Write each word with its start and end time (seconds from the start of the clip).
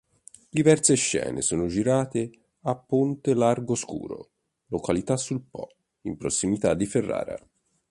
Diverse 0.49 0.95
scene 0.95 1.43
sono 1.43 1.67
girate 1.67 2.31
a 2.61 2.75
Pontelagoscuro, 2.75 4.31
località 4.69 5.15
sul 5.15 5.43
Po 5.43 5.75
in 6.05 6.17
prossimità 6.17 6.73
di 6.73 6.87
Ferrara. 6.87 7.37